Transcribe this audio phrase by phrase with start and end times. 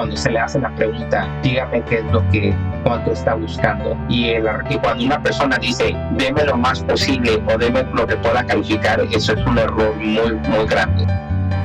[0.00, 3.94] cuando se le hace la pregunta, dígame qué es lo que, cuánto está buscando.
[4.08, 8.16] Y, el, y cuando una persona dice, deme lo más posible o deme lo que
[8.16, 11.06] pueda calificar, eso es un error muy, muy grande.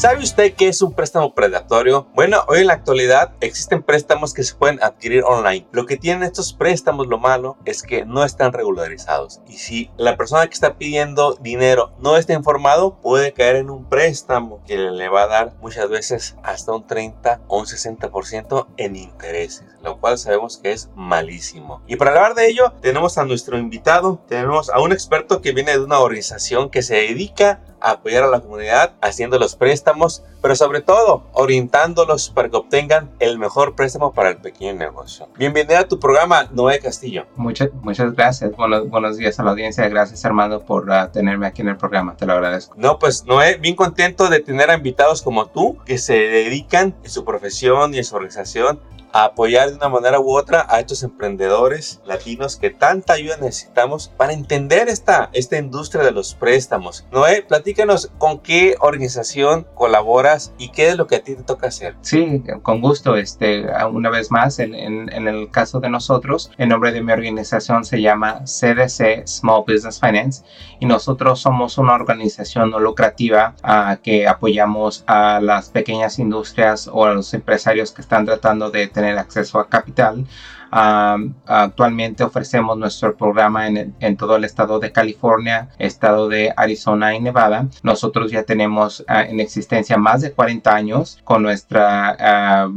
[0.00, 2.08] ¿Sabe usted qué es un préstamo predatorio?
[2.14, 5.66] Bueno, hoy en la actualidad existen préstamos que se pueden adquirir online.
[5.72, 9.42] Lo que tienen estos préstamos, lo malo, es que no están regularizados.
[9.46, 13.90] Y si la persona que está pidiendo dinero no está informado, puede caer en un
[13.90, 18.96] préstamo que le va a dar muchas veces hasta un 30 o un 60% en
[18.96, 21.82] intereses, lo cual sabemos que es malísimo.
[21.86, 25.72] Y para hablar de ello, tenemos a nuestro invitado, tenemos a un experto que viene
[25.72, 30.80] de una organización que se dedica apoyar a la comunidad haciendo los préstamos, pero sobre
[30.80, 35.28] todo orientándolos para que obtengan el mejor préstamo para el pequeño negocio.
[35.36, 37.26] Bienvenida a tu programa, Noé Castillo.
[37.36, 38.54] Muchas, muchas gracias.
[38.56, 39.88] Buenos, buenos días a la audiencia.
[39.88, 42.16] Gracias, Armando, por uh, tenerme aquí en el programa.
[42.16, 42.74] Te lo agradezco.
[42.76, 47.10] No, pues Noé, bien contento de tener a invitados como tú que se dedican en
[47.10, 48.80] su profesión y en su organización
[49.12, 54.08] a apoyar de una manera u otra a estos emprendedores latinos que tanta ayuda necesitamos
[54.16, 57.06] para entender esta, esta industria de los préstamos.
[57.10, 61.68] Noé, platícanos con qué organización colaboras y qué es lo que a ti te toca
[61.68, 61.96] hacer.
[62.02, 63.16] Sí, con gusto.
[63.16, 67.84] Este, una vez más, en, en, el caso de nosotros, el nombre de mi organización
[67.84, 70.44] se llama CDC Small Business Finance
[70.78, 77.04] y nosotros somos una organización no lucrativa uh, que apoyamos a las pequeñas industrias o
[77.04, 80.24] a los empresarios que están tratando de tener acceso a capital
[80.70, 87.20] actualmente ofrecemos nuestro programa en, en, todo el estado de California, estado de Arizona y
[87.20, 87.66] Nevada.
[87.82, 92.70] Nosotros ya tenemos ah, en existencia más de 40 años con nuestra, ah,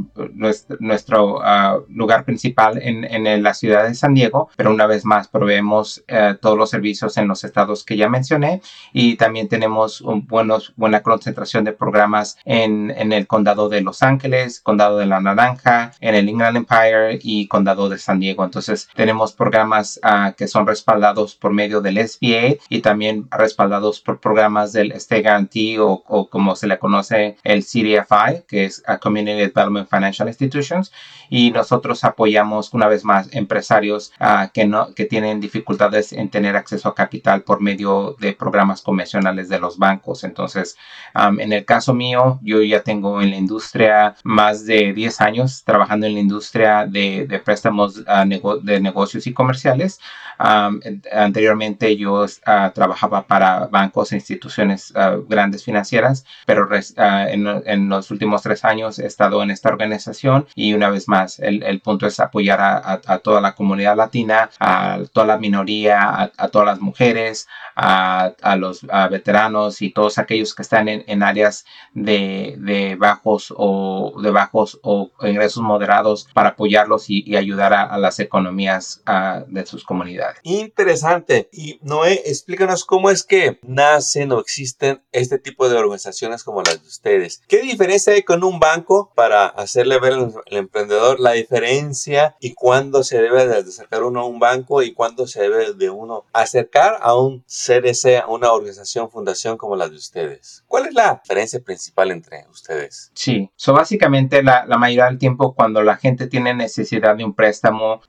[0.79, 5.27] nuestro, ah, lugar principal en, en, la ciudad de San Diego, pero una vez más
[5.27, 8.61] proveemos eh, todos los servicios en los estados que ya mencioné
[8.93, 14.03] y también tenemos un buenos, buena concentración de programas en, en el condado de Los
[14.03, 18.43] Ángeles, condado de la Naranja, en el Inland Empire y condado de San Diego.
[18.43, 24.19] Entonces tenemos programas uh, que son respaldados por medio del SBA y también respaldados por
[24.19, 28.97] programas del State Guarantee o, o como se le conoce el CDFI, que es a
[28.97, 30.91] Community Development Financial Institutions.
[31.29, 36.55] Y nosotros apoyamos una vez más empresarios uh, que, no, que tienen dificultades en tener
[36.55, 40.23] acceso a capital por medio de programas convencionales de los bancos.
[40.23, 40.77] Entonces,
[41.15, 45.63] um, en el caso mío, yo ya tengo en la industria más de 10 años
[45.63, 47.72] trabajando en la industria de, de préstamos
[48.61, 49.99] de negocios y comerciales.
[50.37, 56.67] anteriormente yo ah, trabajaba para bancos e instituciones ah, grandes financieras, pero
[56.97, 61.39] ah, en, los últimos tres años he estado en esta organización y una vez más
[61.39, 66.67] el, punto es apoyar a, toda la comunidad latina, a toda la minoría, a, todas
[66.67, 74.13] las mujeres, a, los veteranos y todos aquellos que están en, áreas de, bajos o
[74.21, 79.01] de bajos o ingresos moderados para apoyarlos y, y ayudar a, las economías
[79.47, 80.39] de sus comunidades.
[80.43, 81.49] Interesante.
[81.51, 86.81] Y Noé, explícanos cómo es que nacen o existen este tipo de organizaciones como las
[86.81, 87.41] de ustedes.
[87.47, 93.03] ¿Qué diferencia hay con un banco para hacerle ver al, emprendedor la diferencia y cuándo
[93.03, 96.97] se debe de acercar uno a un banco y cuándo se debe de uno acercar
[97.01, 100.63] a un CDC, a una organización, fundación como la de ustedes?
[100.67, 103.11] ¿Cuál es la diferencia principal entre ustedes?
[103.13, 107.33] Sí, so básicamente la, la mayoría del tiempo cuando la gente tiene necesidad de un
[107.33, 107.52] préstamo,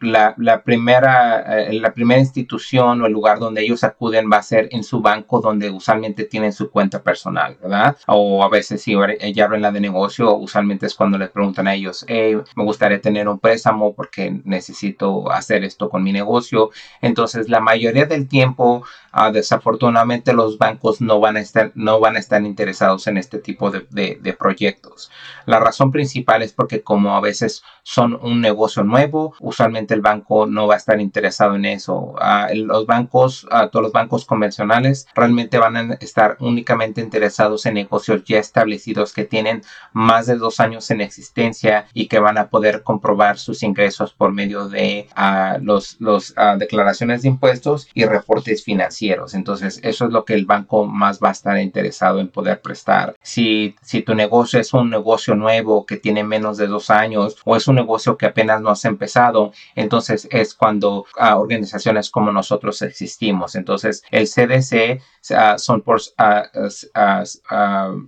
[0.00, 4.68] la, primera, eh, la primera institución o el lugar donde ellos acuden va a ser
[4.70, 7.96] en su banco donde usualmente tienen su cuenta personal, ¿verdad?
[8.06, 8.94] O a veces si
[9.34, 13.28] ya abren la de negocio, usualmente es cuando les preguntan a ellos, me gustaría tener
[13.28, 16.70] un préstamo porque necesito hacer esto con mi negocio.
[17.00, 22.16] Entonces, la mayoría del tiempo, uh, desafortunadamente, los bancos no van a estar, no van
[22.16, 23.86] a estar interesados en este tipo de,
[24.20, 25.10] de proyectos.
[25.46, 30.46] La razón principal es porque como a veces son un negocio nuevo, usualmente el banco
[30.46, 32.14] no va a estar interesado en eso.
[32.18, 37.74] Ah, los bancos, uh, todos los bancos convencionales realmente van a estar únicamente interesados en
[37.74, 42.48] negocios ya establecidos que tienen más de dos años en existencia y que van a
[42.48, 48.64] poder comprobar sus ingresos por medio de uh, los, los declaraciones de impuestos y reportes
[48.64, 49.34] financieros.
[49.34, 53.14] Entonces, eso es lo que el banco más va a estar interesado en poder prestar.
[53.22, 57.56] Si, si tu negocio es un negocio nuevo que tiene menos de dos años o
[57.56, 62.32] es un un negocio que apenas no has empezado, entonces es cuando uh, organizaciones como
[62.32, 63.54] nosotros existimos.
[63.56, 65.00] Entonces, el CDC
[65.30, 66.00] uh, son por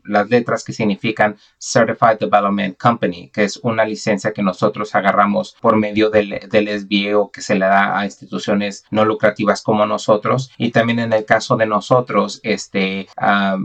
[0.05, 5.77] las letras que significan Certified Development Company, que es una licencia que nosotros agarramos por
[5.77, 10.51] medio del, del SBA o que se le da a instituciones no lucrativas como nosotros.
[10.59, 13.09] Y también en el caso de nosotros, este,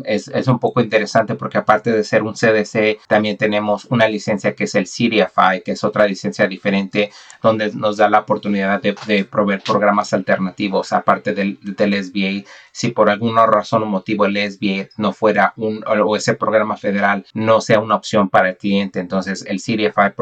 [0.06, 4.56] es, es un poco interesante porque aparte de ser un CDC, también tenemos una licencia
[4.56, 7.11] que es el CDFI, que es otra licencia diferente,
[7.41, 8.93] donde nos da la oportunidad de,
[9.25, 14.89] proveer programas alternativos aparte del, del SBA si por alguna razón o motivo el SBA
[14.97, 19.45] no fuera un o ese programa federal no sea una opción para el cliente, entonces
[19.47, 20.13] el CDFI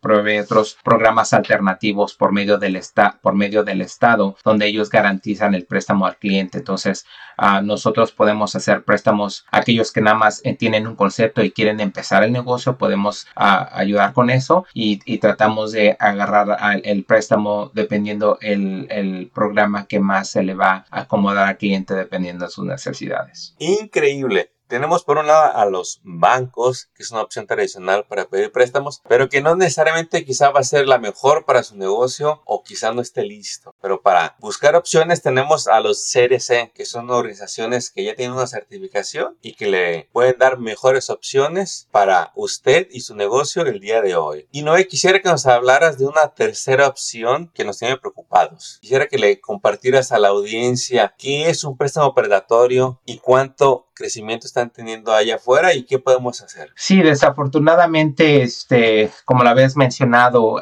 [0.00, 2.80] provee otros programas alternativos por medio del
[3.22, 6.58] por medio del estado donde ellos garantizan el préstamo al cliente.
[6.58, 7.06] Entonces,
[7.38, 11.80] uh, nosotros podemos hacer préstamos a aquellos que nada más tienen un concepto y quieren
[11.80, 17.70] empezar el negocio, podemos uh, ayudar con eso y, y, tratamos de agarrar el préstamo
[17.74, 22.50] dependiendo el, el programa que más se le va a acomodar al cliente dependiendo de
[22.50, 23.54] sus necesidades.
[23.58, 24.51] Increíble.
[24.72, 29.02] Tenemos por un lado a los bancos, que es una opción tradicional para pedir préstamos,
[29.06, 32.90] pero que no necesariamente quizá va a ser la mejor para su negocio o quizá
[32.90, 33.74] no esté listo.
[33.82, 38.46] Pero para buscar opciones tenemos a los CRC, que son organizaciones que ya tienen una
[38.46, 44.00] certificación y que le pueden dar mejores opciones para usted y su negocio el día
[44.00, 44.48] de hoy.
[44.52, 48.78] Y Noé, quisiera que nos hablaras de una tercera opción que nos tiene preocupados.
[48.80, 54.46] Quisiera que le compartieras a la audiencia qué es un préstamo predatorio y cuánto crecimiento
[54.46, 56.70] están teniendo allá afuera y qué podemos hacer?
[56.76, 60.60] Sí, desafortunadamente, este, como lo habías mencionado,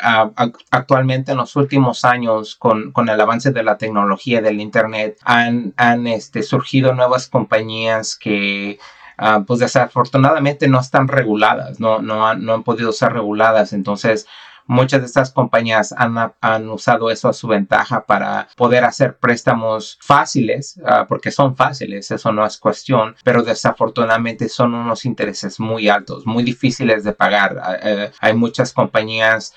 [0.70, 5.74] actualmente en los últimos años, con, con, el avance de la tecnología del Internet, han,
[5.76, 8.78] han este, surgido nuevas compañías que
[9.20, 13.74] Uh, pues desafortunadamente no están reguladas, no, no, han, no han podido ser reguladas.
[13.74, 14.26] Entonces,
[14.70, 19.98] Muchas de estas compañías han, han usado eso a su ventaja para poder hacer préstamos
[20.00, 25.88] fáciles, uh, porque son fáciles, eso no es cuestión, pero desafortunadamente son unos intereses muy
[25.88, 27.56] altos, muy difíciles de pagar.
[27.56, 29.54] Uh, hay muchas compañías,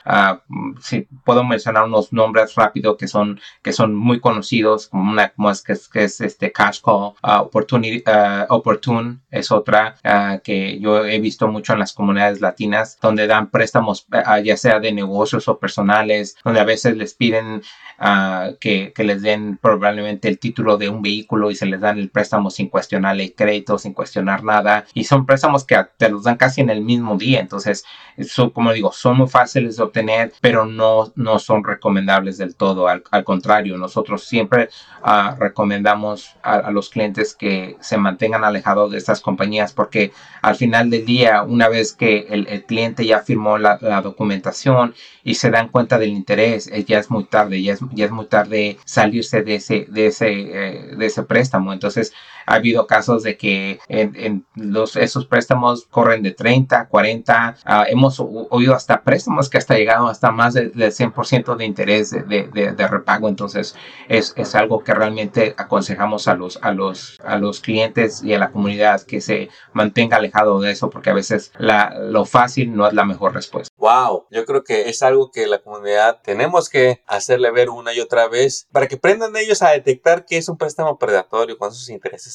[0.81, 5.51] si puedo mencionar unos nombres rápido que son, que son muy conocidos, como una como
[5.51, 8.03] es, que, es, que es este Cash Call, Opportunity,
[8.49, 9.95] Opportune es otra
[10.43, 14.07] que yo he visto mucho en las comunidades latinas, donde dan préstamos
[14.43, 17.61] ya sea de negocios o personales, donde a veces les piden
[17.99, 21.99] uh, que, que, les den probablemente el título de un vehículo y se les dan
[21.99, 24.85] el préstamo sin cuestionarle crédito, sin cuestionar nada.
[24.93, 27.39] Y son préstamos que te los dan casi en el mismo día.
[27.39, 27.85] Entonces,
[28.17, 32.87] eso, como digo, son muy fáciles de obtener, pero no, no son recomendables del todo.
[32.87, 34.69] Al, al contrario, nosotros siempre
[35.03, 40.11] uh, recomendamos a, a, los clientes que se mantengan alejados de estas compañías porque
[40.41, 44.92] al final del día, una vez que el, el cliente ya firmó la, la documentación,
[45.23, 48.11] y se dan cuenta del interés, eh, ya es muy tarde, ya es, ya es
[48.11, 51.73] muy tarde salirse de ese, de ese, eh, de ese préstamo.
[51.73, 52.13] Entonces,
[52.45, 57.57] ha habido casos de que en, los, esos préstamos corren de 30, 40.
[57.65, 62.21] Ah, hemos oído hasta préstamos que hasta llegado hasta más del 100% de interés de,
[62.23, 63.29] de, de, repago.
[63.29, 63.75] Entonces,
[64.07, 68.39] es, es, algo que realmente aconsejamos a los, a, los, a los clientes y a
[68.39, 72.87] la comunidad que se mantenga alejado de eso, porque a veces la, lo fácil no
[72.87, 73.73] es la mejor respuesta.
[73.77, 77.99] Wow, yo creo que es algo que la comunidad tenemos que hacerle ver una y
[77.99, 81.89] otra vez para que aprendan ellos a detectar que es un préstamo predatorio con sus
[81.89, 82.32] intereses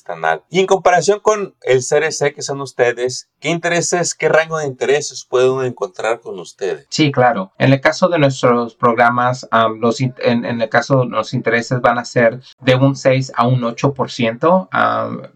[0.50, 5.24] y en comparación con el CRC que son ustedes, ¿qué intereses, qué rango de intereses
[5.28, 6.86] puede uno encontrar con ustedes?
[6.90, 7.52] Sí, claro.
[7.58, 9.48] En el caso de nuestros programas,
[9.80, 15.28] los, en, el caso los intereses van a ser de un 6 a un 8%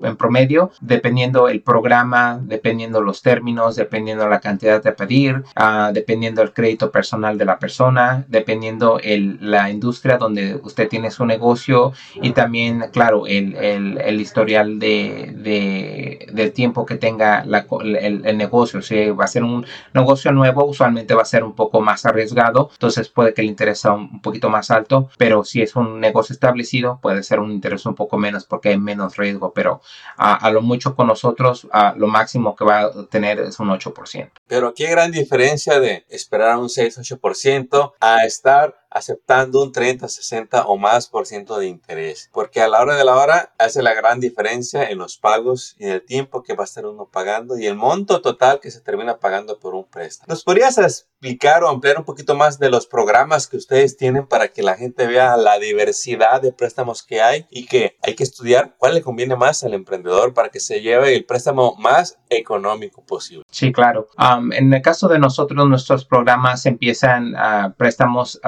[0.00, 6.42] en promedio, dependiendo el programa, dependiendo los términos, dependiendo la cantidad de pedir, uh, dependiendo
[6.42, 11.92] el crédito personal de la persona, dependiendo el, la industria donde usted tiene su negocio
[12.14, 13.54] y también, claro, el
[13.98, 18.82] el, historial de, de, del tiempo que tenga la, el, el, negocio.
[18.82, 22.70] Si va a ser un negocio nuevo, usualmente va a ser un poco más arriesgado,
[22.72, 26.32] entonces puede que el interés sea un, poquito más alto, pero si es un negocio
[26.32, 29.80] establecido, puede ser un interés un poco menos porque hay menos riesgo, pero
[30.16, 33.68] a, a lo mucho con nosotros, a lo máximo que va a tener es un
[33.68, 34.30] 8%.
[34.46, 40.78] Pero qué gran diferencia de esperar un 6-8% a estar aceptando un 30, 60 o
[40.78, 42.30] más por ciento de interés.
[42.32, 45.84] Porque a la hora de la hora hace la gran diferencia en los pagos y
[45.84, 48.80] en el tiempo que va a estar uno pagando y el monto total que se
[48.80, 50.30] termina pagando por un préstamo.
[50.30, 54.48] ¿Nos podrías explicar o ampliar un poquito más de los programas que ustedes tienen para
[54.48, 58.76] que la gente vea la diversidad de préstamos que hay y que hay que estudiar
[58.78, 63.44] cuál le conviene más al emprendedor para que se lleve el préstamo más económico posible.
[63.50, 64.08] Sí, claro.
[64.18, 68.40] Um, en el caso de nosotros, nuestros programas empiezan a préstamos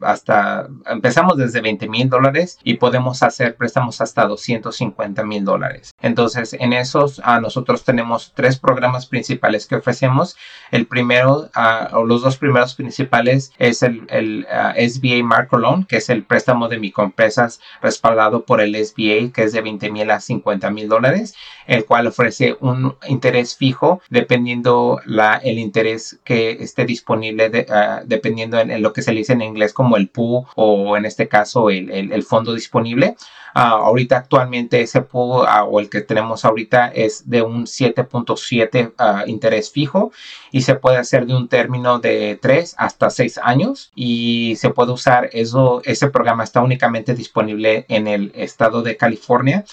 [0.00, 5.92] hasta, empezamos desde 20 mil dólares y podemos hacer préstamos hasta 250 mil dólares.
[6.00, 10.36] Entonces, en esos, nosotros tenemos tres programas principales que ofrecemos.
[10.70, 11.50] El primero,
[11.92, 16.68] o los dos primeros principales, es el, el SBA Marco Loan, que es el préstamo
[16.68, 21.34] de microempresas respaldado por el SBA, que es de 20 mil a 50 mil dólares,
[21.66, 28.06] el cual ofrece un interés fijo dependiendo la, el interés que esté disponible, de, uh,
[28.06, 31.04] dependiendo en, en, lo que se le dice en inglés como el PU o en
[31.04, 33.16] este caso el, el, el fondo disponible.
[33.54, 38.92] Uh, ahorita actualmente ese pool uh, o el que tenemos ahorita es de un 7.7
[38.98, 40.10] uh, interés fijo
[40.50, 44.92] y se puede hacer de un término de 3 hasta 6 años y se puede
[44.92, 49.64] usar eso, ese programa está únicamente disponible en el estado de California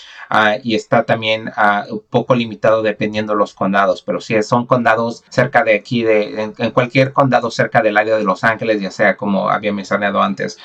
[0.63, 1.51] y está también
[1.89, 6.71] un poco limitado dependiendo los condados, pero si son condados cerca de aquí, de, en,
[6.71, 10.57] cualquier condado cerca del área de Los Ángeles, ya sea como había mencionado antes,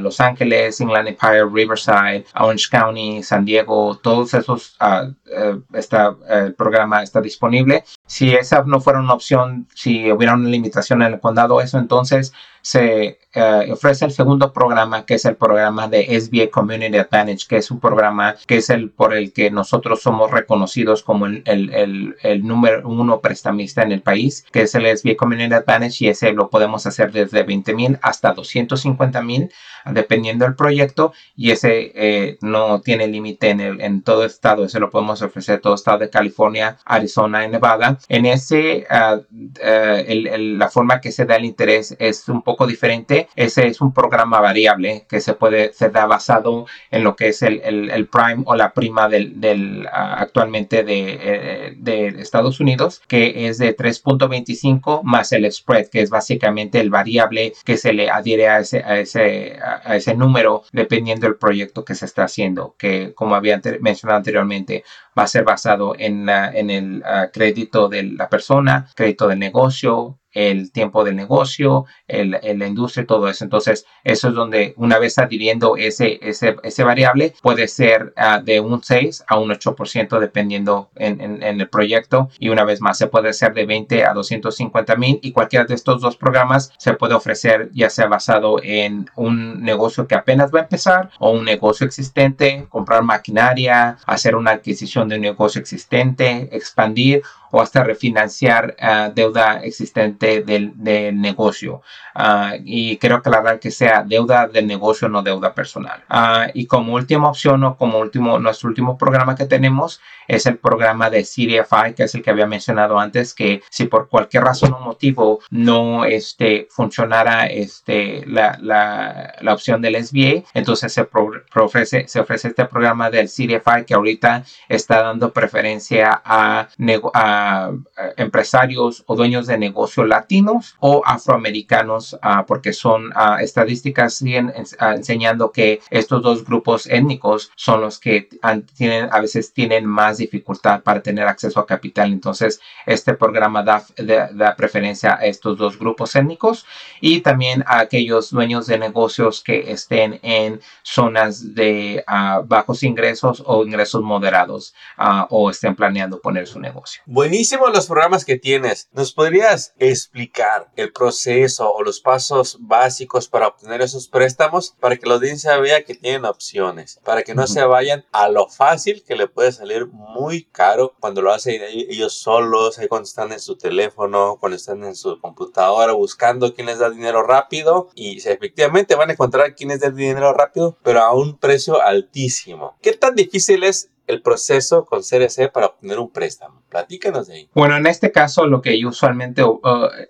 [0.00, 7.02] Los Ángeles, Inland Empire, Riverside, Orange County, San Diego, todos esos, uh, está, el programa
[7.02, 7.84] está disponible.
[8.06, 12.32] Si esa no fuera una opción, si hubiera una limitación en el condado, eso entonces
[12.66, 17.58] se uh, ofrece el segundo programa, que es el programa de SBA Community Advantage, que
[17.58, 21.72] es un programa que es el por el que nosotros somos reconocidos como el, el,
[21.72, 26.08] el, el número uno prestamista en el país, que es el SBA Community Advantage, y
[26.08, 29.48] ese lo podemos hacer desde 20 mil hasta 250 mil,
[29.84, 34.90] dependiendo del proyecto, y ese eh, no tiene límite en, en todo estado, ese lo
[34.90, 37.96] podemos ofrecer todo estado de California, Arizona y Nevada.
[38.08, 43.28] En ese, uh, uh, la forma que se da el interés es un poco diferente.
[43.34, 47.42] Ese es un programa variable que se puede, se da basado en lo que es
[47.42, 52.60] el, el, el prime o la prima del, del uh, actualmente de, eh, de, Estados
[52.60, 57.92] Unidos, que es de 3.25 más el spread, que es básicamente el variable que se
[57.92, 62.24] le adhiere a ese, a ese, a ese número dependiendo del proyecto que se está
[62.24, 64.84] haciendo, que como había mencionado anteriormente,
[65.16, 69.38] va a ser basado en, la, en el uh, crédito de la persona, crédito del
[69.38, 73.42] negocio, el tiempo del negocio, el, el, la industria, todo eso.
[73.42, 78.60] Entonces, eso es donde una vez adhiriendo ese, ese, ese variable, puede ser uh, de
[78.60, 82.28] un 6 a un 8% dependiendo en, en, en, el proyecto.
[82.38, 85.74] Y una vez más, se puede hacer de 20 a 250 mil y cualquiera de
[85.74, 90.60] estos dos programas se puede ofrecer ya sea basado en un negocio que apenas va
[90.60, 96.48] a empezar o un negocio existente, comprar maquinaria, hacer una adquisición de un negocio existente,
[96.54, 101.82] expandir o hasta refinanciar uh, deuda existente del, del negocio.
[102.14, 106.02] Uh, y creo que la verdad que sea deuda del negocio, no deuda personal.
[106.10, 110.58] Uh, y como última opción o como último, nuestro último programa que tenemos es el
[110.58, 114.72] programa de CDFI, que es el que había mencionado antes, que si por cualquier razón
[114.72, 121.30] o motivo no este, funcionara este, la, la, la opción del SBA, entonces se, pro,
[121.56, 126.68] ofrece, se ofrece este programa del CDFI que ahorita está dando preferencia a,
[127.14, 127.70] a, a
[128.16, 134.84] empresarios o dueños de negocio latinos o afroamericanos, uh, porque son uh, estadísticas siguen uh,
[134.94, 138.28] enseñando que estos dos grupos étnicos son los que
[138.76, 142.12] tienen, a veces tienen más dificultad para tener acceso a capital.
[142.12, 143.84] Entonces, este programa da,
[144.32, 146.64] da, preferencia a estos dos grupos étnicos
[147.00, 153.42] y también a aquellos dueños de negocios que estén en zonas de uh, bajos ingresos
[153.44, 157.02] o ingresos moderados uh, o estén planeando poner su negocio.
[157.26, 158.88] Buenísimo los programas que tienes.
[158.92, 165.08] ¿Nos podrías explicar el proceso o los pasos básicos para obtener esos préstamos para que
[165.08, 167.52] la audiencia vea que tienen opciones, para que no uh -huh.
[167.52, 172.14] se vayan a lo fácil que le puede salir muy caro cuando lo hacen ellos
[172.14, 176.90] solos, cuando están en su teléfono, cuando están en su computadora buscando quién les da
[176.90, 181.36] dinero rápido y efectivamente van a encontrar quién les da dinero rápido, pero a un
[181.38, 182.76] precio altísimo.
[182.80, 186.62] ¿Qué tan difícil es el proceso con CRC para obtener un préstamo?
[186.68, 187.50] Platícanos de ahí.
[187.54, 189.60] Bueno, en este caso lo que yo usualmente uh,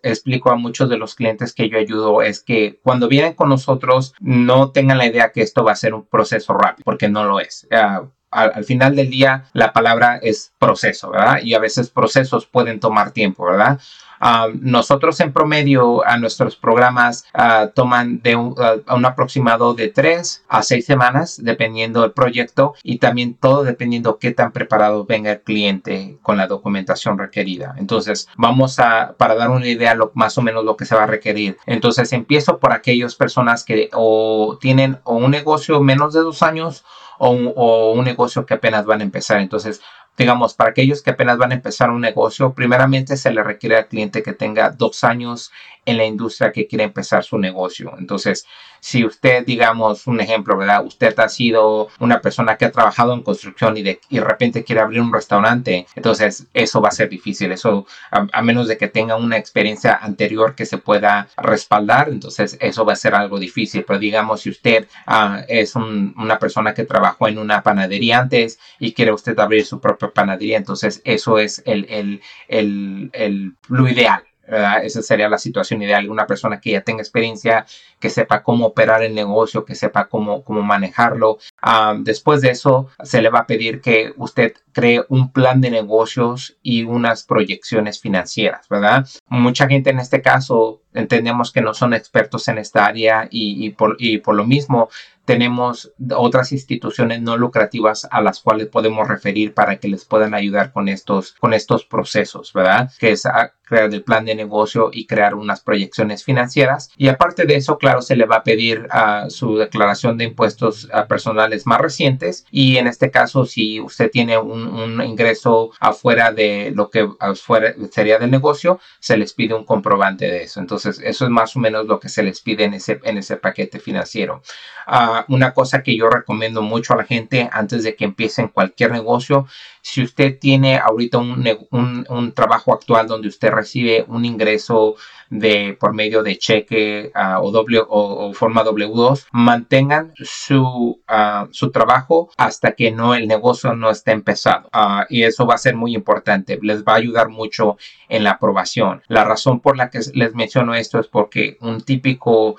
[0.03, 4.15] explico a muchos de los clientes que yo ayudo es que cuando vienen con nosotros
[4.21, 7.41] no tengan la idea que esto va a ser un proceso rápido, porque no lo
[7.41, 7.67] es.
[7.71, 11.39] Uh, al, al, final del día la palabra es proceso, ¿verdad?
[11.43, 13.81] Y a veces procesos pueden tomar tiempo, ¿verdad?
[14.21, 18.55] Uh, nosotros en promedio a nuestros programas uh, toman de un,
[18.89, 24.33] un, aproximado de 3 a 6 semanas dependiendo del proyecto y también todo dependiendo qué
[24.33, 27.75] tan preparado venga el cliente con la documentación requerida.
[27.79, 31.05] Entonces vamos a, para dar una idea lo, más o menos lo que se va
[31.05, 31.59] a requerir.
[31.67, 36.85] Entonces empiezo por aquellas personas que o tienen o un negocio menos de dos años
[37.19, 39.41] o un negocio que apenas van a empezar.
[39.41, 39.81] Entonces
[40.17, 43.89] digamos, para aquellos que apenas van a empezar un negocio, primeramente se le requiere al
[43.89, 45.53] cliente que tenga dos años
[45.87, 47.95] en la industria que quiere empezar su negocio.
[47.99, 48.47] Entonces,
[48.81, 50.85] si usted, digamos, un ejemplo, ¿verdad?
[50.85, 54.81] Usted ha sido una persona que ha trabajado en construcción y de, y repente quiere
[54.81, 57.53] abrir un restaurante, entonces eso va a ser difícil.
[57.53, 62.85] Eso, a, menos de que tenga una experiencia anterior que se pueda respaldar, entonces eso
[62.85, 63.85] va a ser algo difícil.
[63.85, 68.93] Pero digamos, si usted ah, es una persona que trabajó en una panadería antes y
[68.93, 74.26] quiere usted abrir su propia panadería, entonces eso es el, el, el, el lo ideal.
[74.47, 76.09] Esa sería la situación ideal.
[76.09, 77.67] Una persona que ya tenga experiencia,
[77.99, 81.39] que sepa cómo operar el negocio, que sepa cómo, cómo manejarlo.
[81.61, 85.71] Ah, después de eso, se le va a pedir que usted cree un plan de
[85.71, 89.09] negocios y unas proyecciones financieras, ¿verdad?
[89.29, 93.97] Mucha gente en este caso entendemos que no son expertos en esta área y, por,
[93.99, 94.89] y por lo mismo
[95.27, 100.73] tenemos otras instituciones no lucrativas a las cuales podemos referir para que les puedan ayudar
[100.73, 102.91] con estos, con estos procesos, ¿verdad?
[102.99, 103.27] Que es
[103.67, 106.91] crear el plan de negocio y crear unas proyecciones financieras.
[106.97, 110.89] Y aparte de eso, claro, se le va a pedir a su declaración de impuestos
[111.09, 112.47] personales más recientes.
[112.51, 118.19] Y en este caso, si usted tiene un, ingreso afuera de lo que afuera sería
[118.19, 120.61] del negocio, se les pide un comprobante de eso.
[120.61, 123.37] Entonces, eso es más o menos lo que se les pide en ese, en ese
[123.37, 124.43] paquete financiero.
[124.87, 128.93] Ah, una cosa que yo recomiendo mucho a la gente antes de que empiecen cualquier
[128.93, 129.47] negocio,
[129.83, 134.97] si usted tiene ahorita un, trabajo actual donde usted recibe un ingreso
[135.31, 142.73] de por medio de cheque ah, o, forma W2, mantengan su, ah, su trabajo hasta
[142.73, 144.69] que no el negocio no esté empezado.
[145.09, 146.59] y eso va a ser muy importante.
[146.63, 147.77] Les va a ayudar mucho
[148.09, 149.03] en la aprobación.
[149.09, 152.57] La razón por la que les menciono esto es porque un típico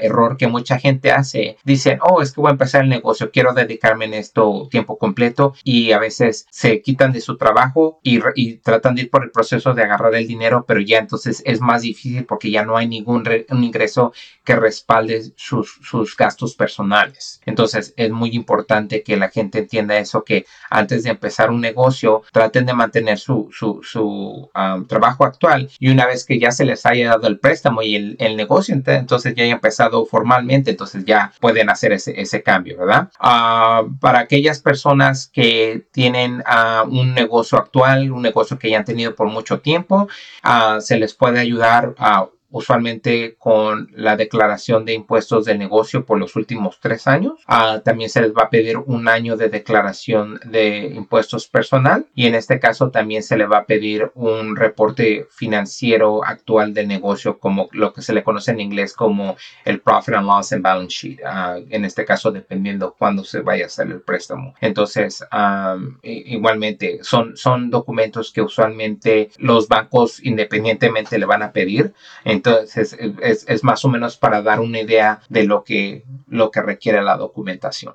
[0.00, 1.56] error que mucha gente hace.
[1.64, 5.54] Dicen, oh, es que voy a empezar el negocio, quiero dedicarme en esto tiempo completo
[5.64, 8.20] y a veces se quitan de su trabajo y,
[8.62, 11.82] tratan de ir por el proceso de agarrar el dinero, pero ya entonces es más
[11.82, 14.12] difícil porque ya no hay ningún ingreso
[14.44, 17.40] que respalde sus, sus gastos personales.
[17.46, 22.22] Entonces es muy importante que la gente entienda eso, que antes de empezar un negocio
[22.32, 24.50] traten de mantener su, su, su
[24.88, 28.36] trabajo actual y una vez que ya se les haya dado el préstamo y el,
[28.36, 29.44] negocio, entonces ya
[30.06, 33.10] formalmente, entonces ya pueden hacer ese, ese cambio, ¿verdad?
[33.18, 38.84] Ah, para aquellas personas que tienen ah, un negocio actual, un negocio que ya han
[38.84, 40.08] tenido por mucho tiempo,
[40.42, 46.18] ah, se les puede ayudar a usualmente con la declaración de impuestos del negocio por
[46.18, 47.40] los últimos tres años.
[47.46, 52.26] Ah, también se les va a pedir un año de declaración de impuestos personal y
[52.26, 57.38] en este caso también se le va a pedir un reporte financiero actual del negocio
[57.38, 60.94] como lo que se le conoce en inglés como el Profit and Loss and Balance
[60.94, 61.20] Sheet.
[61.24, 64.54] Ah, en este caso dependiendo cuándo se vaya a hacer el préstamo.
[64.60, 65.24] Entonces,
[66.02, 71.94] igualmente son, son documentos que usualmente los bancos independientemente le van a pedir.
[72.44, 72.96] Entonces,
[73.46, 77.16] es, más o menos para dar una idea de lo que, lo que requiere la
[77.16, 77.94] documentación.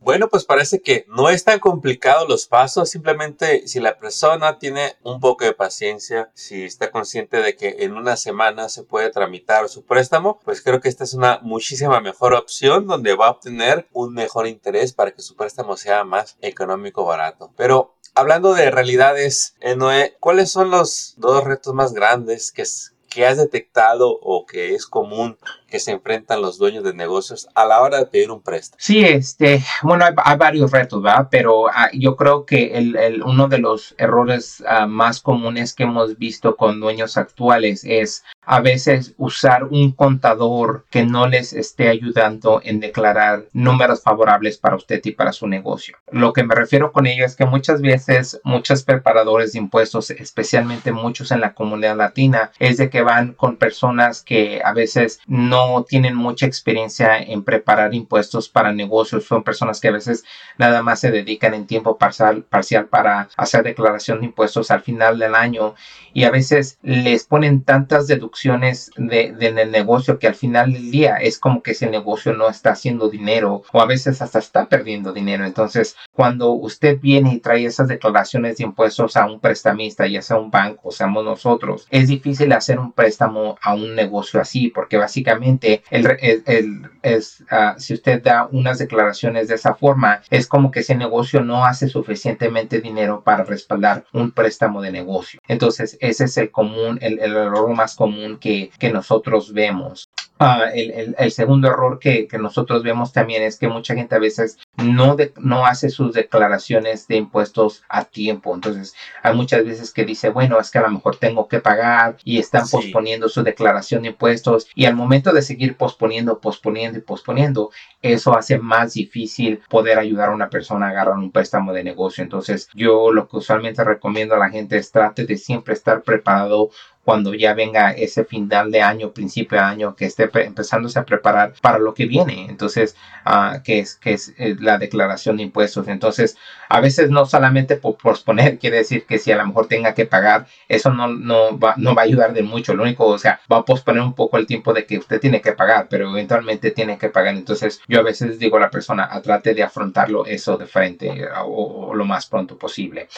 [0.00, 4.96] Bueno, pues parece que no es tan complicado los pasos, simplemente si la persona tiene
[5.02, 9.68] un poco de paciencia, si está consciente de que en una semana se puede tramitar
[9.68, 13.88] su préstamo, pues creo que esta es una muchísima mejor opción donde va a obtener
[13.92, 17.52] un mejor interés para que su préstamo sea más económico barato.
[17.56, 22.64] Pero hablando de realidades, eh, Noé, ¿cuáles son los dos retos más grandes que,
[23.14, 27.64] que has detectado o que es común que se enfrentan los dueños de negocios a
[27.64, 28.78] la hora de pedir un préstamo?
[28.80, 31.28] Sí, este, bueno, hay, varios retos, ¿verdad?
[31.30, 36.18] Pero ah, yo creo que el, uno de los errores ah, más comunes que hemos
[36.18, 42.60] visto con dueños actuales es a veces usar un contador que no les esté ayudando
[42.62, 45.96] en declarar números favorables para usted y para su negocio.
[46.10, 50.92] Lo que me refiero con ello es que muchas veces muchos preparadores de impuestos, especialmente
[50.92, 55.84] muchos en la comunidad latina, es de que van con personas que a veces no
[55.84, 60.24] tienen mucha experiencia en preparar impuestos para negocios, son personas que a veces
[60.58, 65.18] nada más se dedican en tiempo parcial, parcial para hacer declaración de impuestos al final
[65.18, 65.74] del año
[66.12, 71.16] y a veces les ponen tantas deducciones de, del negocio que al final del día
[71.16, 75.12] es como que ese negocio no está haciendo dinero o a veces hasta está perdiendo
[75.12, 75.44] dinero.
[75.44, 80.36] Entonces, cuando usted viene y trae esas declaraciones de impuestos a un prestamista, ya sea
[80.36, 85.82] un banco, seamos nosotros, es difícil hacer un préstamo a un negocio así porque básicamente
[85.90, 90.94] el, es, ah, si usted da unas declaraciones de esa forma, es como que ese
[90.94, 95.40] negocio no hace suficientemente dinero para respaldar un préstamo de negocio.
[95.48, 100.08] Entonces, ese es el común, el, error más común que, que nosotros vemos.
[100.40, 104.18] Ah, el, el, segundo error que, que, nosotros vemos también es que mucha gente a
[104.18, 108.52] veces no, no hace sus declaraciones de impuestos a tiempo.
[108.52, 112.16] Entonces, hay muchas veces que dice, bueno, es que a lo mejor tengo que pagar
[112.24, 114.68] y están posponiendo su declaración de impuestos.
[114.74, 117.70] Y al momento de seguir posponiendo, posponiendo y posponiendo,
[118.02, 122.22] eso hace más difícil poder ayudar a una persona a agarrar un préstamo de negocio.
[122.22, 126.70] Entonces, yo lo que usualmente recomiendo a la gente es trate de siempre estar preparado
[127.04, 131.52] cuando ya venga ese final de año, principio de año, que esté empezándose a preparar
[131.60, 132.46] para lo que viene.
[132.48, 135.86] Entonces, uh, que es, que es eh, la declaración de impuestos.
[135.88, 136.36] Entonces,
[136.68, 140.06] a veces no solamente por posponer quiere decir que si a lo mejor tenga que
[140.06, 142.74] pagar, eso no, no, va, no va a ayudar de mucho.
[142.74, 145.40] Lo único, o sea, va a posponer un poco el tiempo de que usted tiene
[145.40, 147.34] que pagar, pero eventualmente tiene que pagar.
[147.34, 151.28] Entonces, yo a veces digo a la persona, a trate de afrontarlo eso de frente
[151.44, 153.08] o, o lo más pronto posible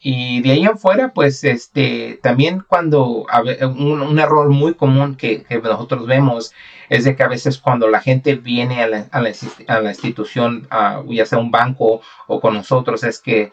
[0.00, 3.26] y de ahí en fuera, pues este, también cuando
[3.62, 6.52] un, error muy común que, nosotros vemos
[6.88, 10.68] es de que a veces cuando la gente viene a la, a la, institución,
[11.08, 13.52] ya sea un banco o con nosotros, es que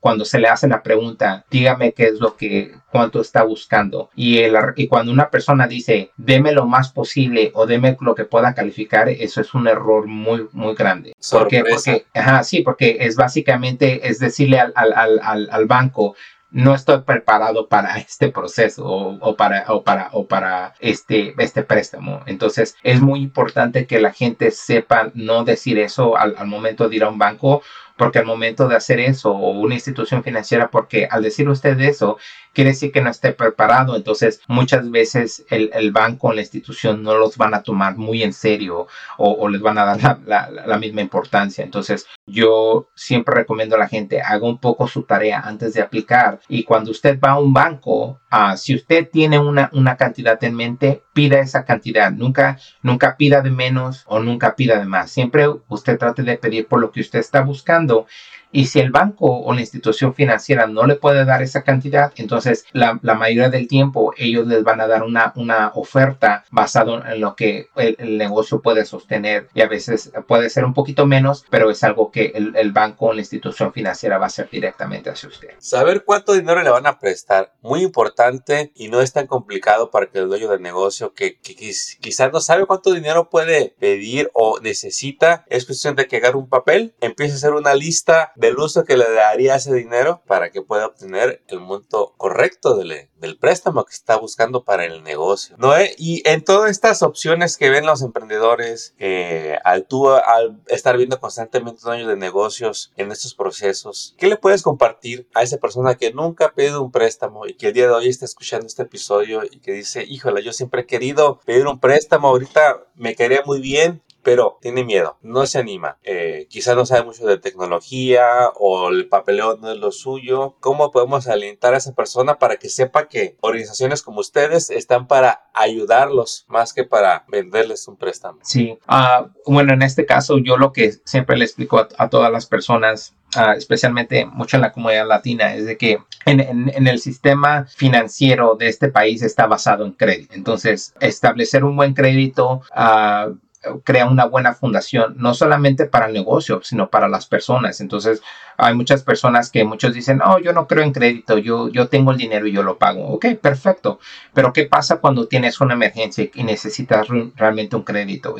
[0.00, 4.10] cuando se le hace la pregunta, dígame qué es lo que, cuánto está buscando.
[4.16, 8.24] Y, el, y cuando una persona dice, deme lo más posible o deme lo que
[8.24, 11.14] pueda calificar, eso es un error muy, muy grande.
[11.30, 16.16] Porque, porque, ajá, sí, porque es básicamente, es decirle al, al, al, al banco,
[16.52, 22.20] no estoy preparado para este proceso o, para, o para, o para este, este préstamo.
[22.26, 27.04] Entonces es muy importante que la gente sepa no decir eso al, momento de ir
[27.04, 27.62] a un banco
[27.96, 32.18] porque al momento de hacer eso o una institución financiera, porque al decir usted eso,
[32.52, 33.94] quiere decir que no esté preparado.
[33.96, 38.22] Entonces, muchas veces el, el banco o la institución no los van a tomar muy
[38.22, 38.88] en serio
[39.18, 41.62] o, les van a dar la, misma importancia.
[41.62, 46.40] Entonces, yo siempre recomiendo a la gente, haga un poco su tarea antes de aplicar.
[46.48, 50.54] Y cuando usted va a un banco, uh, si usted tiene una, una cantidad en
[50.54, 52.12] mente, pida esa cantidad.
[52.12, 55.10] Nunca, nunca pida de menos o nunca pida de más.
[55.10, 58.06] Siempre usted trate de pedir por lo que usted está buscando
[58.52, 62.66] y si el banco o la institución financiera no le puede dar esa cantidad, entonces
[62.72, 67.20] la, la mayoría del tiempo ellos les van a dar una, una oferta basada en
[67.20, 71.70] lo que el, negocio puede sostener y a veces puede ser un poquito menos, pero
[71.70, 75.28] es algo que el, el, banco o la institución financiera va a hacer directamente hacia
[75.28, 75.48] usted.
[75.58, 80.06] Saber cuánto dinero le van a prestar, muy importante y no es tan complicado para
[80.06, 84.60] que el dueño del negocio que, que quizás no sabe cuánto dinero puede pedir o
[84.60, 88.84] necesita, es cuestión de que agarre un papel, empiece a hacer una lista del uso
[88.84, 93.84] que le daría ese dinero para que pueda obtener el monto correcto del, del préstamo
[93.84, 95.56] que está buscando para el negocio.
[95.58, 95.72] ¿no?
[95.96, 101.20] Y en todas estas opciones que ven los emprendedores, eh, al, tú, al estar viendo
[101.20, 106.12] constantemente dueños de negocios en estos procesos, ¿qué le puedes compartir a esa persona que
[106.12, 109.42] nunca ha pedido un préstamo y que el día de hoy está escuchando este episodio
[109.44, 113.60] y que dice, híjole, yo siempre he querido pedir un préstamo, ahorita me quería muy
[113.60, 115.98] bien, pero tiene miedo, no se anima.
[116.02, 120.56] Eh, quizás no sabe mucho de tecnología o el papeleo no es lo suyo.
[120.60, 125.50] ¿Cómo podemos alentar a esa persona para que sepa que organizaciones como ustedes están para
[125.54, 128.38] ayudarlos más que para venderles un préstamo?
[128.42, 132.46] Sí, uh, bueno, en este caso yo lo que siempre le explico a, todas las
[132.46, 136.98] personas Uh, especialmente mucho en la comunidad latina, es de que en, en, en, el
[136.98, 140.34] sistema financiero de este país está basado en crédito.
[140.34, 143.34] Entonces, establecer un buen crédito uh,
[143.84, 147.80] crea una buena fundación, no solamente para el negocio, sino para las personas.
[147.80, 148.22] Entonces,
[148.56, 152.12] hay muchas personas que muchos dicen, oh, yo no creo en crédito, yo, yo tengo
[152.12, 153.08] el dinero y yo lo pago.
[153.08, 153.98] Ok, perfecto.
[154.34, 158.36] Pero ¿qué pasa cuando tienes una emergencia y necesitas realmente un crédito?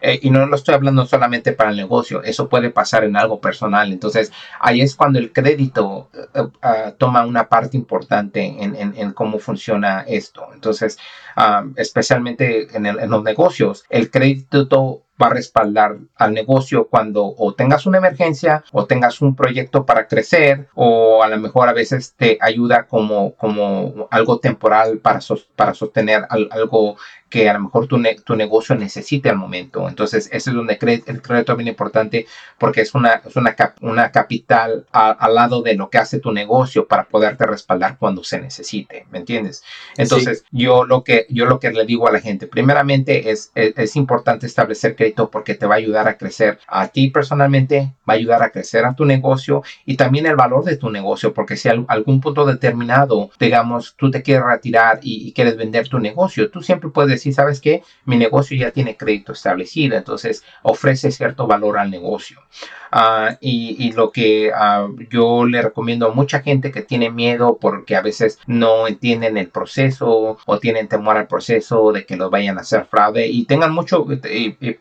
[0.00, 3.40] Eh, y no lo estoy hablando solamente para el negocio, eso puede pasar en algo
[3.40, 3.92] personal.
[3.92, 9.38] Entonces, ahí es cuando el crédito uh, toma una parte importante en, en, en, cómo
[9.38, 10.48] funciona esto.
[10.54, 10.98] Entonces,
[11.36, 14.65] uh, especialmente en, el, en los negocios, el crédito
[15.20, 20.06] va a respaldar al negocio cuando o tengas una emergencia o tengas un proyecto para
[20.06, 25.20] crecer o a lo mejor a veces te ayuda como, como algo temporal para,
[25.56, 26.96] para sostener algo
[27.28, 29.88] que a lo mejor tu, tu negocio necesite al momento.
[29.88, 32.26] Entonces, ese es donde el crédito es bien importante
[32.58, 36.86] porque es una, es una, una capital al lado de lo que hace tu negocio
[36.86, 39.64] para poderte respaldar cuando se necesite, ¿me entiendes?
[39.96, 43.74] Entonces, yo, lo que, yo lo que le digo a la gente, primeramente es, es,
[43.76, 48.14] es importante establecer crédito porque te va a ayudar a crecer a ti personalmente, va
[48.14, 51.56] a ayudar a crecer a tu negocio y también el valor de tu negocio, porque
[51.56, 55.98] si a algún punto determinado, digamos, tú te quieres retirar y, y quieres vender tu
[55.98, 57.82] negocio, tú siempre puedes decir, ¿sabes qué?
[58.04, 62.40] Mi negocio ya tiene crédito establecido, entonces ofrece cierto valor al negocio.
[62.90, 67.96] Ah, y, lo que ah, yo le recomiendo a mucha gente que tiene miedo porque
[67.96, 72.58] a veces no entienden el proceso o tienen temor al proceso de que lo vayan
[72.58, 74.06] a hacer fraude y tengan mucho,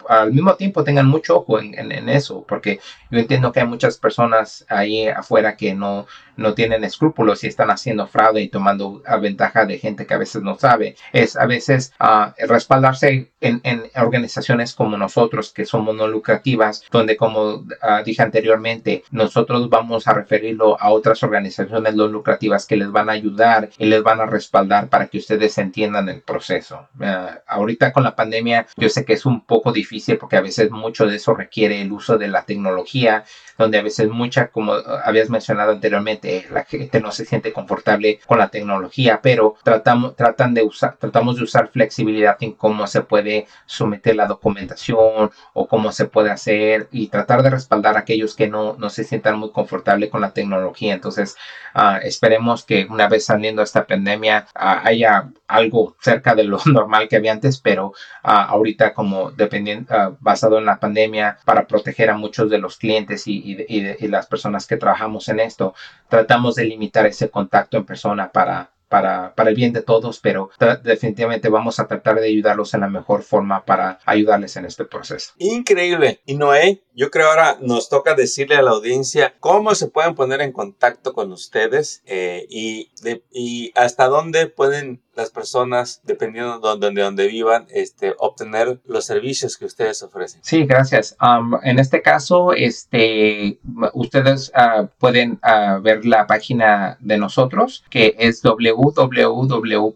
[0.10, 4.66] al mismo tiempo tengan mucho ojo en, eso, porque yo entiendo que hay muchas personas
[4.70, 6.06] ahí afuera que no,
[6.38, 10.42] no tienen escrúpulos y están haciendo fraude y tomando ventaja de gente que a veces
[10.42, 10.96] no sabe.
[11.14, 13.62] Es a veces uh, respaldarse en,
[13.96, 17.66] organizaciones como nosotros, que somos no lucrativas, donde como uh,
[18.04, 23.14] dije anteriormente, nosotros vamos a referirlo a otras organizaciones no lucrativas que les van a
[23.14, 26.88] ayudar y les van a respaldar para que ustedes entiendan el proceso.
[27.00, 30.72] Uh, ahorita con la pandemia, yo sé que es un poco difícil porque a veces
[30.72, 33.24] mucho de eso requiere el uso de la tecnología,
[33.58, 38.40] donde a veces mucha, como habías mencionado anteriormente, la gente no se siente confortable con
[38.40, 43.48] la tecnología, pero tratamos, tratan de usar, tratamos de usar flexibilidad en cómo se puede
[43.66, 48.48] someter la documentación o cómo se puede hacer y tratar de respaldar a aquellos que
[48.48, 50.94] no, no se sientan muy confortables con la tecnología.
[50.94, 51.36] Entonces,
[51.76, 57.08] uh, esperemos que una vez saliendo esta pandemia uh, haya algo cerca de lo normal
[57.08, 62.18] que había antes, pero uh, ahorita como dependiendo, basado en la pandemia para proteger a
[62.18, 65.74] muchos de los clientes y, y, las personas que trabajamos en esto,
[66.10, 70.50] tratamos de limitar ese contacto en persona para, para, para, el bien de todos, pero
[70.84, 75.34] definitivamente vamos a tratar de ayudarlos en la mejor forma para ayudarles en este proceso.
[75.38, 76.22] Increíble.
[76.26, 80.42] Y Noé, yo creo ahora nos toca decirle a la audiencia cómo se pueden poner
[80.42, 82.92] en contacto con ustedes eh, y,
[83.32, 89.58] y hasta dónde pueden las personas, dependiendo de donde, donde vivan, este, obtener los servicios
[89.58, 90.42] que ustedes ofrecen.
[90.44, 91.16] Sí, gracias.
[91.22, 93.60] Um, en este caso, este,
[93.94, 98.42] ustedes uh, pueden uh, ver la página de nosotros, que es
[98.76, 99.94] www.cdc,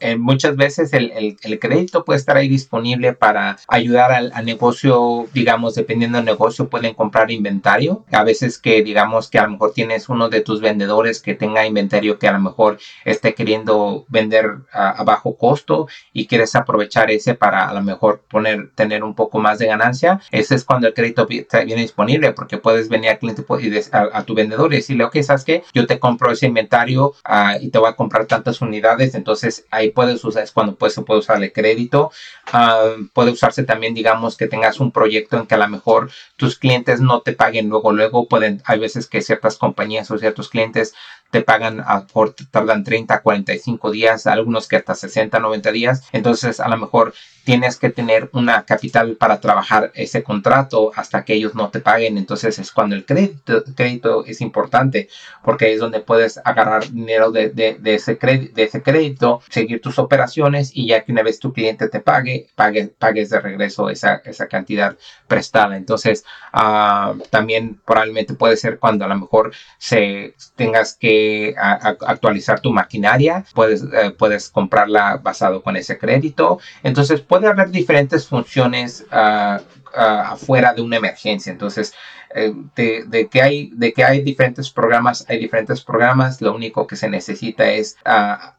[0.00, 5.74] eh, muchas veces el, el, crédito puede estar ahí disponible para ayudar al, negocio, digamos,
[5.74, 8.04] dependiendo del negocio, pueden comprar inventario.
[8.10, 11.66] A veces que digamos que a lo mejor tienes uno de tus vendedores que tenga
[11.66, 17.34] inventario que a lo mejor esté queriendo vender a bajo costo y quieres aprovechar ese
[17.34, 20.20] para a lo mejor poner, tener un poco más de ganancia.
[20.30, 24.34] Ese es cuando el crédito viene disponible porque puedes venir al cliente y a, tu
[24.34, 25.64] vendedor y decirle, ok, ¿sabes qué?
[25.72, 29.90] Yo te compro ese inventario uh, y te voy a comprar tantas unidades, entonces ahí
[29.90, 32.10] puedes usar, es cuando pues, se puede usar el crédito.
[32.52, 36.58] Uh, puede usarse también, digamos, que tengas un proyecto en que a lo mejor tus
[36.58, 40.94] clientes no te paguen luego, luego pueden, hay veces que ciertas compañías o ciertos clientes
[41.32, 46.04] te pagan a, por, tardan 30, 45 días, algunos que hasta 60, 90 días.
[46.12, 47.14] Entonces, a lo mejor
[47.44, 52.18] tienes que tener una capital para trabajar ese contrato hasta que ellos no te paguen.
[52.18, 55.08] Entonces es cuando el crédito, crédito es importante
[55.42, 59.98] porque es donde puedes agarrar dinero de, de, ese, crédito, de ese crédito, seguir tus
[59.98, 64.22] operaciones y ya que una vez tu cliente te pague, pague pagues de regreso esa,
[64.24, 65.76] esa cantidad prestada.
[65.76, 71.21] Entonces uh, también probablemente puede ser cuando a lo mejor se tengas que
[71.56, 76.58] actualizar tu maquinaria, puedes, eh, puedes comprarla basado con ese crédito.
[76.82, 81.52] Entonces puede haber diferentes funciones uh, uh, afuera de una emergencia.
[81.52, 81.94] Entonces,
[82.34, 86.40] eh, de, que hay, de que hay diferentes programas, hay diferentes programas.
[86.40, 87.96] Lo único que se necesita es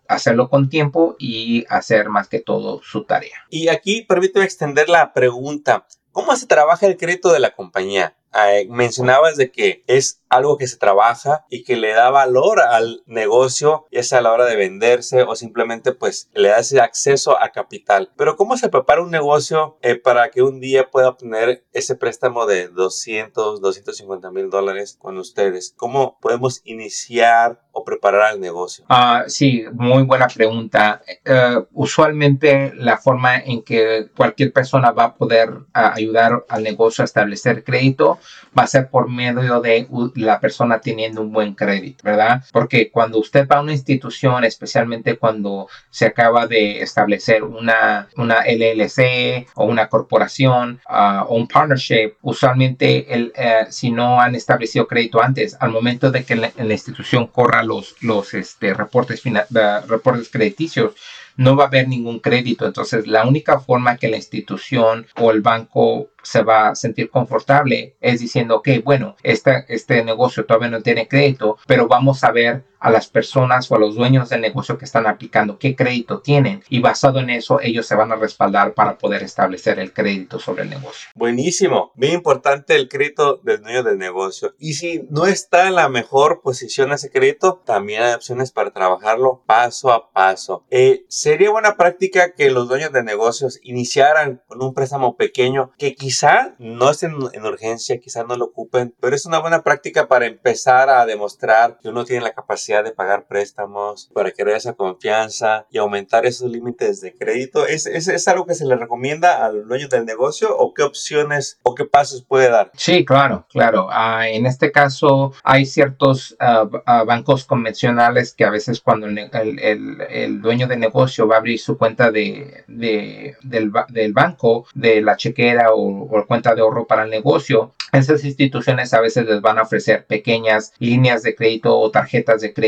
[0.07, 3.37] hacerlo con tiempo y hacer más que todo su tarea.
[3.49, 5.87] Y aquí permíteme extender la pregunta.
[6.11, 8.15] ¿Cómo se trabaja el crédito de la compañía?
[8.33, 13.03] Eh, mencionabas de que es algo que se trabaja y que le da valor al
[13.05, 17.39] negocio, ya sea a la hora de venderse o simplemente pues le da ese acceso
[17.39, 18.11] a capital.
[18.17, 22.45] Pero ¿cómo se prepara un negocio eh, para que un día pueda obtener ese préstamo
[22.45, 25.73] de 200, 250 mil dólares con ustedes?
[25.77, 28.85] ¿Cómo podemos iniciar o preparar el negocio?
[28.89, 31.03] Ah, sí, muy buena pregunta.
[31.25, 37.03] Eh, usualmente la forma en que cualquier persona va a poder ah, ayudar al negocio
[37.03, 38.19] a establecer crédito
[38.57, 42.43] va a ser por medio de la persona teniendo un buen crédito, ¿verdad?
[42.51, 48.43] Porque cuando usted va a una institución, especialmente cuando se acaba de establecer una, una
[48.45, 54.87] LLC o una corporación uh, o un partnership, usualmente el, uh, si no han establecido
[54.87, 59.87] crédito antes, al momento de que la, la institución corra los, los este, reportes, uh,
[59.87, 60.93] reportes crediticios,
[61.35, 62.65] no va a haber ningún crédito.
[62.65, 67.95] Entonces, la única forma que la institución o el banco se va a sentir confortable
[67.99, 72.63] es diciendo, ok, bueno, este, este negocio todavía no tiene crédito, pero vamos a ver
[72.83, 76.63] a las personas o a los dueños del negocio que están aplicando qué crédito tienen
[76.67, 80.63] y basado en eso ellos se van a respaldar para poder establecer el crédito sobre
[80.63, 81.09] el negocio.
[81.15, 85.87] Buenísimo, bien importante el crédito del dueño del negocio y si no está en la
[85.87, 90.65] mejor posición ese crédito, también hay opciones para trabajarlo paso a paso.
[90.69, 95.95] Eh, sería buena práctica que los dueños de negocios iniciaran con un préstamo pequeño que
[95.95, 100.25] quizá no estén en urgencia, quizá no lo ocupen, pero es una buena práctica para
[100.25, 105.67] empezar a demostrar que uno tiene la capacidad de pagar préstamos, para crear esa confianza
[105.69, 107.67] y aumentar esos límites de crédito.
[107.67, 111.59] ¿Es, es, es algo que se le recomienda al dueño del negocio o qué opciones
[111.63, 112.71] o qué pasos puede dar?
[112.75, 113.87] Sí, claro, claro.
[113.87, 119.17] Uh, en este caso hay ciertos uh, uh, bancos convencionales que a veces cuando el,
[119.17, 124.65] el, el, dueño de negocio va a abrir su cuenta de, de del, del banco,
[124.73, 129.25] de la chequera o o cuenta de ahorro para el negocio, esas instituciones a veces
[129.25, 132.62] les van a ofrecer pequeñas líneas de crédito o tarjetas de crédito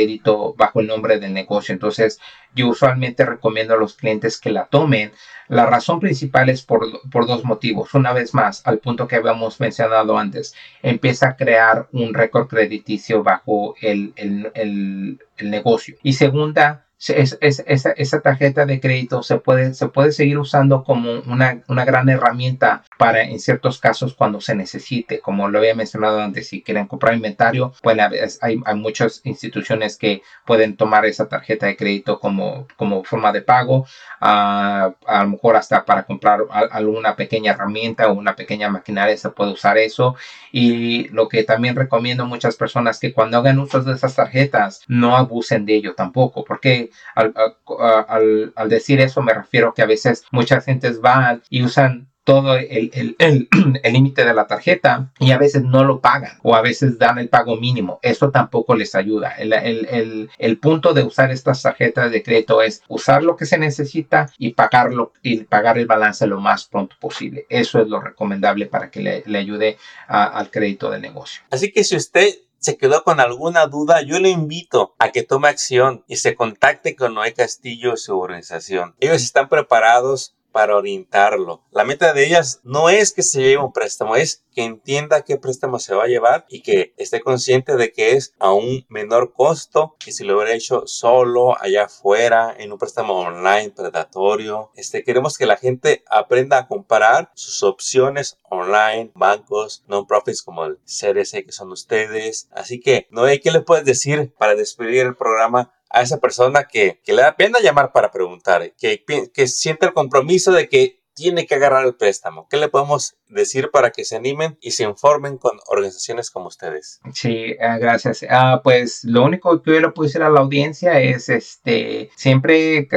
[0.57, 1.73] bajo el nombre del negocio.
[1.73, 2.19] Entonces,
[2.53, 5.11] yo usualmente recomiendo a los clientes que la tomen.
[5.47, 7.93] La razón principal es por, por dos motivos.
[7.93, 13.23] Una vez más, al punto que habíamos mencionado antes, empieza a crear un récord crediticio
[13.23, 15.95] bajo el, el, el, el negocio.
[16.01, 21.19] Y segunda, es, es, esa, tarjeta de crédito se puede, se puede seguir usando como
[21.21, 25.19] una, una, gran herramienta para en ciertos casos cuando se necesite.
[25.19, 30.21] Como lo había mencionado antes, si quieren comprar inventario, pues hay, hay muchas instituciones que
[30.45, 33.85] pueden tomar esa tarjeta de crédito como, como forma de pago.
[34.21, 36.39] Uh, a lo mejor hasta para comprar
[36.71, 40.15] alguna pequeña herramienta o una pequeña maquinaria se puede usar eso.
[40.51, 44.81] Y lo que también recomiendo a muchas personas que cuando hagan uso de esas tarjetas
[44.87, 50.65] no abusen de ello tampoco, porque al, decir eso me refiero que a veces muchas
[50.65, 53.47] gentes van y usan todo el
[53.83, 57.29] límite de la tarjeta y a veces no lo pagan o a veces dan el
[57.29, 57.99] pago mínimo.
[58.01, 59.35] Eso tampoco les ayuda.
[59.37, 64.53] El, punto de usar estas tarjetas de crédito es usar lo que se necesita y
[64.53, 67.45] pagarlo y pagar el balance lo más pronto posible.
[67.47, 69.77] Eso es lo recomendable para que le, ayude
[70.07, 71.43] al crédito del negocio.
[71.51, 72.33] Así que si usted
[72.65, 76.95] se quedó con alguna duda, yo le invito a que tome acción y se contacte
[76.95, 78.95] con Noé Castillo y su organización.
[78.99, 81.65] Ellos están preparados para orientarlo.
[81.71, 85.35] La meta de ellas no es que se lleve un préstamo, es que entienda qué
[85.35, 89.33] préstamo se va a llevar y que esté consciente de que es a un menor
[89.33, 94.71] costo que si lo hubiera hecho solo allá afuera en un préstamo online predatorio.
[94.75, 100.77] Este, queremos que la gente aprenda a comparar sus opciones online, bancos, non-profits como el
[100.85, 102.47] CRC que son ustedes.
[102.53, 107.01] Así que, Noé, ¿qué le puedes decir para despedir el programa a esa persona que,
[107.03, 111.47] que le da pena llamar para preguntar, que, que siente el compromiso de que tiene
[111.47, 112.47] que agarrar el préstamo.
[112.49, 116.99] ¿Qué le podemos decir para que se animen y se informen con organizaciones como ustedes?
[117.13, 118.25] Sí, ah, gracias.
[118.29, 122.87] Ah, pues lo único que yo le puedo decir a la audiencia es este siempre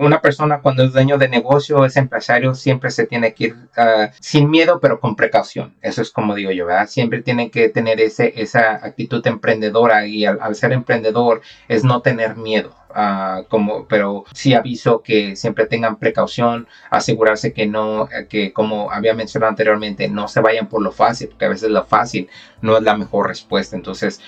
[0.00, 4.10] una persona cuando es dueño de negocio, es empresario, siempre se tiene que ir ah,
[4.18, 5.76] sin miedo, pero con precaución.
[5.82, 6.88] Eso es como digo yo, ¿verdad?
[6.88, 12.36] Siempre tiene que tener ese, esa actitud emprendedora y al ser emprendedor es no tener
[12.36, 12.74] miedo.
[12.92, 19.14] Ah, como, pero sí aviso que siempre tengan precaución, asegurarse que no, que como había
[19.14, 22.28] mencionado anteriormente, no se vayan por lo fácil, porque a veces lo fácil
[22.62, 23.76] no es la mejor respuesta.
[23.76, 24.20] Entonces,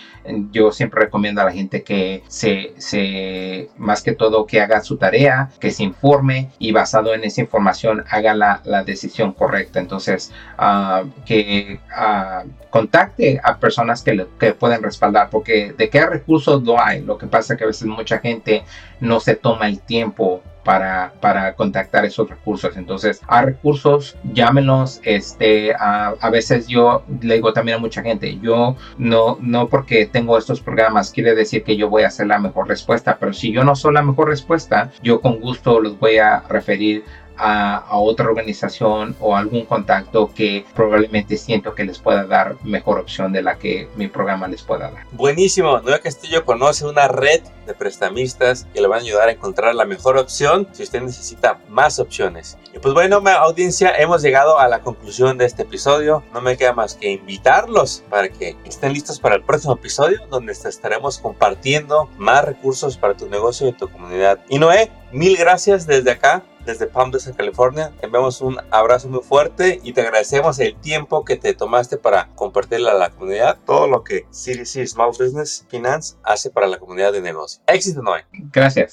[0.52, 4.96] yo siempre recomiendo a la gente que se, se más que todo, que haga su
[4.96, 9.78] tarea, que se informe y basado en esa información haga la, la decisión correcta.
[9.78, 16.04] Entonces, uh, que uh, contacte a personas que, le, que pueden respaldar, porque de qué
[16.04, 17.02] recursos lo hay.
[17.02, 18.64] Lo que pasa es que a veces mucha gente
[18.98, 22.76] no se toma el tiempo para, para contactar esos recursos.
[22.76, 25.00] Entonces, hay recursos, llámenos.
[25.04, 30.06] Este, a, a, veces yo le digo también a mucha gente, yo no, no porque
[30.06, 33.52] tengo estos programas quiere decir que yo voy a hacer la mejor respuesta, pero si
[33.52, 37.04] yo no soy la mejor respuesta, yo con gusto los voy a referir
[37.36, 43.32] a, otra organización o algún contacto que probablemente siento que les pueda dar mejor opción
[43.32, 45.06] de la que mi programa les pueda dar.
[45.12, 45.80] Buenísimo.
[45.80, 49.84] Nueva Castillo conoce una red de prestamistas que le van a ayudar a encontrar la
[49.84, 52.58] mejor opción si usted necesita más opciones.
[52.74, 56.24] Y pues bueno, audiencia, hemos llegado a la conclusión de este episodio.
[56.32, 60.52] No me queda más que invitarlos para que estén listos para el próximo episodio donde
[60.52, 64.40] estaremos compartiendo más recursos para tu negocio y tu comunidad.
[64.48, 67.92] Y Noé, mil gracias desde acá desde Palm Desert, California.
[68.00, 72.28] Te enviamos un abrazo muy fuerte y te agradecemos el tiempo que te tomaste para
[72.34, 77.12] compartirle a la comunidad todo lo que CDC Small Business Finance hace para la comunidad
[77.12, 77.62] de negocio.
[77.66, 78.26] Éxito, Noé.
[78.52, 78.92] Gracias.